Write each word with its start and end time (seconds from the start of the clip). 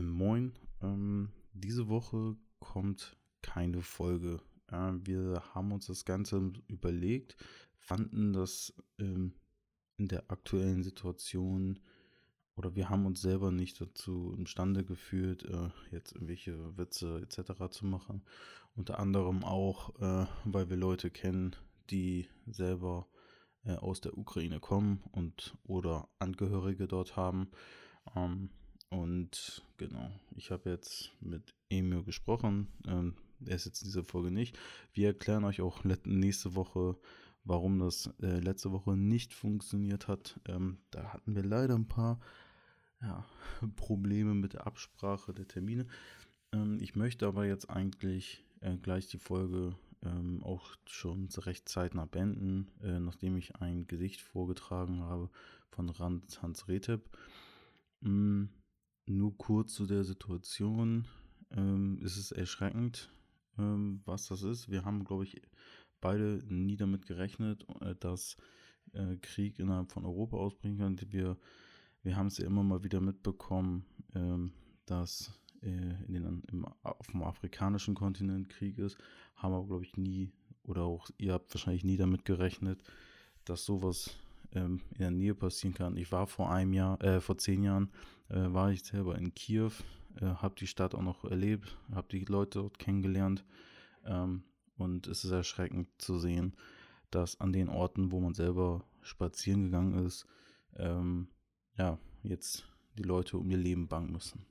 Äh, 0.00 0.02
moin, 0.02 0.52
ähm, 0.82 1.30
diese 1.52 1.88
Woche 1.88 2.36
kommt 2.58 3.16
keine 3.42 3.82
Folge. 3.82 4.40
Äh, 4.68 4.92
wir 5.04 5.42
haben 5.54 5.72
uns 5.72 5.86
das 5.86 6.04
Ganze 6.04 6.52
überlegt, 6.68 7.36
fanden 7.76 8.32
das 8.32 8.72
ähm, 8.98 9.34
in 9.98 10.08
der 10.08 10.30
aktuellen 10.30 10.82
Situation 10.82 11.80
oder 12.56 12.74
wir 12.74 12.88
haben 12.88 13.06
uns 13.06 13.20
selber 13.20 13.50
nicht 13.50 13.80
dazu 13.80 14.34
imstande 14.36 14.84
gefühlt, 14.84 15.44
äh, 15.44 15.68
jetzt 15.90 16.12
irgendwelche 16.12 16.76
Witze 16.76 17.20
etc. 17.22 17.70
zu 17.70 17.86
machen. 17.86 18.22
Unter 18.74 18.98
anderem 18.98 19.44
auch, 19.44 19.94
äh, 20.00 20.26
weil 20.44 20.70
wir 20.70 20.76
Leute 20.76 21.10
kennen, 21.10 21.56
die 21.90 22.26
selber 22.46 23.06
äh, 23.64 23.74
aus 23.74 24.00
der 24.00 24.16
Ukraine 24.16 24.60
kommen 24.60 25.02
und 25.12 25.56
oder 25.64 26.08
Angehörige 26.18 26.86
dort 26.86 27.16
haben. 27.16 27.50
Ähm, 28.14 28.50
und 28.90 29.62
genau, 29.76 30.10
ich 30.36 30.50
habe 30.50 30.70
jetzt 30.70 31.12
mit 31.20 31.54
Emil 31.70 32.02
gesprochen. 32.02 32.68
Ähm, 32.86 33.14
er 33.46 33.56
ist 33.56 33.64
jetzt 33.64 33.82
in 33.82 33.88
dieser 33.88 34.04
Folge 34.04 34.30
nicht. 34.30 34.58
Wir 34.92 35.08
erklären 35.08 35.44
euch 35.44 35.60
auch 35.60 35.84
nächste 36.04 36.54
Woche, 36.54 36.96
warum 37.44 37.78
das 37.78 38.10
äh, 38.20 38.38
letzte 38.40 38.72
Woche 38.72 38.96
nicht 38.96 39.32
funktioniert 39.32 40.08
hat. 40.08 40.38
Ähm, 40.46 40.78
da 40.90 41.12
hatten 41.12 41.34
wir 41.34 41.44
leider 41.44 41.74
ein 41.74 41.88
paar 41.88 42.20
ja, 43.00 43.24
Probleme 43.76 44.34
mit 44.34 44.54
der 44.54 44.66
Absprache 44.66 45.32
der 45.32 45.48
Termine. 45.48 45.86
Ähm, 46.52 46.78
ich 46.80 46.96
möchte 46.96 47.26
aber 47.26 47.46
jetzt 47.46 47.70
eigentlich 47.70 48.44
äh, 48.60 48.76
gleich 48.76 49.06
die 49.08 49.18
Folge 49.18 49.76
ähm, 50.02 50.42
auch 50.42 50.76
schon 50.84 51.28
recht 51.36 51.68
zeitnah 51.68 52.06
beenden, 52.06 52.68
äh, 52.82 52.98
nachdem 52.98 53.36
ich 53.36 53.56
ein 53.56 53.86
Gedicht 53.86 54.20
vorgetragen 54.20 55.02
habe 55.02 55.30
von 55.70 55.88
Rand 55.88 56.42
Hans 56.42 56.68
Retep. 56.68 57.08
Mm, 58.00 58.46
nur 59.06 59.36
kurz 59.36 59.74
zu 59.74 59.86
der 59.86 60.04
Situation. 60.04 61.06
Ähm, 61.52 61.98
ist 62.02 62.16
es 62.16 62.30
erschreckend, 62.30 63.10
ähm, 63.58 64.02
was 64.04 64.26
das 64.28 64.42
ist. 64.42 64.70
Wir 64.70 64.84
haben, 64.84 65.04
glaube 65.04 65.24
ich, 65.24 65.42
beide 66.00 66.42
nie 66.48 66.76
damit 66.76 67.06
gerechnet, 67.06 67.66
äh, 67.80 67.94
dass 67.96 68.36
äh, 68.92 69.16
Krieg 69.16 69.58
innerhalb 69.58 69.90
von 69.90 70.04
Europa 70.04 70.36
ausbringen 70.36 70.78
kann. 70.78 71.12
Wir, 71.12 71.36
wir 72.02 72.16
haben 72.16 72.28
es 72.28 72.38
ja 72.38 72.46
immer 72.46 72.62
mal 72.62 72.84
wieder 72.84 73.00
mitbekommen, 73.00 73.84
ähm, 74.14 74.52
dass 74.86 75.32
äh, 75.62 76.04
in 76.06 76.14
den, 76.14 76.42
im, 76.50 76.64
auf 76.82 77.06
dem 77.08 77.22
afrikanischen 77.22 77.94
Kontinent 77.94 78.48
Krieg 78.48 78.78
ist, 78.78 78.96
haben 79.36 79.54
aber, 79.54 79.66
glaube 79.66 79.84
ich, 79.84 79.96
nie, 79.96 80.32
oder 80.62 80.82
auch 80.82 81.10
ihr 81.18 81.32
habt 81.32 81.52
wahrscheinlich 81.54 81.84
nie 81.84 81.96
damit 81.96 82.24
gerechnet, 82.24 82.82
dass 83.44 83.64
sowas 83.64 84.16
ähm, 84.54 84.80
in 84.92 84.98
der 84.98 85.10
Nähe 85.10 85.34
passieren 85.34 85.74
kann. 85.74 85.96
Ich 85.96 86.10
war 86.12 86.26
vor 86.26 86.50
einem 86.50 86.72
Jahr, 86.72 87.02
äh, 87.02 87.20
vor 87.20 87.38
zehn 87.38 87.62
Jahren, 87.62 87.90
äh, 88.28 88.52
war 88.52 88.70
ich 88.70 88.84
selber 88.84 89.16
in 89.16 89.34
Kiew, 89.34 89.70
äh, 90.20 90.26
habe 90.26 90.54
die 90.56 90.66
Stadt 90.66 90.94
auch 90.94 91.02
noch 91.02 91.24
erlebt, 91.24 91.76
habe 91.92 92.08
die 92.10 92.24
Leute 92.24 92.60
dort 92.60 92.78
kennengelernt 92.78 93.44
ähm, 94.04 94.42
und 94.76 95.06
es 95.06 95.24
ist 95.24 95.30
erschreckend 95.30 95.88
zu 95.98 96.18
sehen, 96.18 96.56
dass 97.10 97.40
an 97.40 97.52
den 97.52 97.68
Orten, 97.68 98.12
wo 98.12 98.20
man 98.20 98.34
selber 98.34 98.84
spazieren 99.02 99.64
gegangen 99.64 100.06
ist, 100.06 100.26
ähm, 100.76 101.28
ja, 101.76 101.98
jetzt 102.22 102.64
die 102.98 103.02
Leute 103.02 103.38
um 103.38 103.50
ihr 103.50 103.56
Leben 103.56 103.88
bangen 103.88 104.12
müssen. 104.12 104.44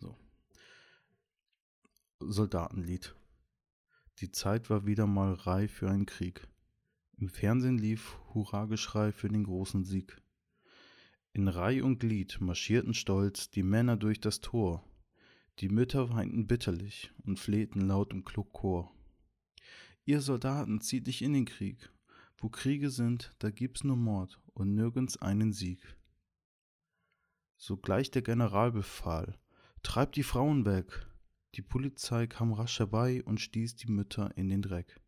So. 0.00 0.16
Soldatenlied. 2.20 3.14
Die 4.20 4.30
Zeit 4.30 4.70
war 4.70 4.86
wieder 4.86 5.06
mal 5.06 5.32
reif 5.32 5.72
für 5.72 5.90
einen 5.90 6.06
Krieg. 6.06 6.46
Im 7.22 7.28
Fernsehen 7.28 7.78
lief 7.78 8.18
Hurrageschrei 8.34 9.12
für 9.12 9.28
den 9.28 9.44
großen 9.44 9.84
Sieg. 9.84 10.20
In 11.32 11.46
Reih 11.46 11.84
und 11.84 12.00
Glied 12.00 12.40
marschierten 12.40 12.94
stolz 12.94 13.48
die 13.48 13.62
Männer 13.62 13.96
durch 13.96 14.18
das 14.18 14.40
Tor. 14.40 14.84
Die 15.60 15.68
Mütter 15.68 16.12
weinten 16.12 16.48
bitterlich 16.48 17.12
und 17.22 17.38
flehten 17.38 17.82
laut 17.82 18.12
im 18.12 18.24
Chor. 18.24 18.92
Ihr 20.04 20.20
Soldaten, 20.20 20.80
zieht 20.80 21.06
dich 21.06 21.22
in 21.22 21.32
den 21.32 21.44
Krieg. 21.44 21.92
Wo 22.38 22.48
Kriege 22.48 22.90
sind, 22.90 23.30
da 23.38 23.50
gibt's 23.50 23.84
nur 23.84 23.94
Mord 23.96 24.40
und 24.54 24.74
nirgends 24.74 25.16
einen 25.16 25.52
Sieg. 25.52 25.96
Sogleich 27.56 28.10
der 28.10 28.22
General 28.22 28.72
befahl, 28.72 29.38
treibt 29.84 30.16
die 30.16 30.24
Frauen 30.24 30.64
weg. 30.64 31.06
Die 31.54 31.62
Polizei 31.62 32.26
kam 32.26 32.52
rasch 32.52 32.80
herbei 32.80 33.22
und 33.22 33.40
stieß 33.40 33.76
die 33.76 33.92
Mütter 33.92 34.36
in 34.36 34.48
den 34.48 34.62
Dreck. 34.62 35.01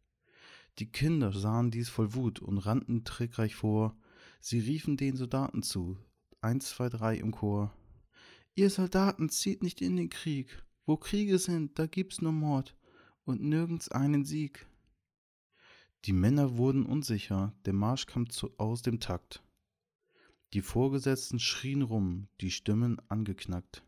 Die 0.79 0.91
Kinder 0.91 1.33
sahen 1.33 1.71
dies 1.71 1.89
voll 1.89 2.15
Wut 2.15 2.41
und 2.41 2.59
rannten 2.59 3.05
trickreich 3.05 3.55
vor. 3.55 3.97
Sie 4.41 4.59
riefen 4.59 4.97
den 4.97 5.17
Soldaten 5.17 5.63
zu, 5.63 5.97
eins, 6.41 6.71
zwei, 6.71 6.89
drei 6.89 7.17
im 7.17 7.31
Chor. 7.31 7.73
Ihr 8.55 8.71
Soldaten 8.71 9.29
zieht 9.29 9.63
nicht 9.63 9.81
in 9.81 9.97
den 9.97 10.11
Krieg. 10.11 10.63
Wo 10.87 10.97
Kriege 10.97 11.39
sind, 11.39 11.79
da 11.79 11.87
gibt's 11.87 12.21
nur 12.21 12.33
Mord 12.33 12.77
und 13.25 13.43
nirgends 13.43 13.89
einen 13.89 14.25
Sieg. 14.25 14.67
Die 16.05 16.13
Männer 16.13 16.59
wurden 16.59 16.85
unsicher, 16.85 17.55
der 17.65 17.73
Marsch 17.73 18.07
kam 18.07 18.29
zu, 18.29 18.51
aus 18.59 18.83
dem 18.83 19.01
Takt. 19.01 19.43
Die 20.53 20.61
Vorgesetzten 20.61 21.39
schrien 21.39 21.83
rum, 21.83 22.29
die 22.41 22.51
Stimmen 22.51 23.01
angeknackt. 23.09 23.83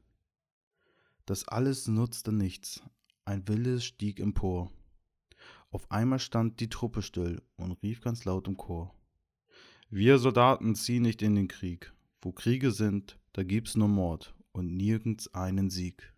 Das 1.26 1.47
alles 1.47 1.86
nutzte 1.88 2.32
nichts, 2.32 2.82
ein 3.24 3.47
Wille 3.47 3.80
stieg 3.80 4.18
empor. 4.20 4.72
Auf 5.71 5.91
einmal 5.91 6.19
stand 6.19 6.60
die 6.60 6.69
Truppe 6.69 7.03
still 7.03 7.43
und 7.56 7.72
rief 7.82 8.00
ganz 8.00 8.25
laut 8.25 8.49
im 8.49 8.56
Chor. 8.56 8.94
Wir 9.91 10.19
Soldaten 10.19 10.75
ziehen 10.75 11.03
nicht 11.03 11.22
in 11.22 11.34
den 11.34 11.49
Krieg. 11.49 11.93
Wo 12.21 12.32
Kriege 12.32 12.72
sind, 12.72 13.19
da 13.32 13.43
gibt's 13.43 13.77
nur 13.77 13.88
Mord 13.88 14.34
und 14.53 14.75
nirgends 14.75 15.32
einen 15.34 15.71
Sieg. 15.71 16.12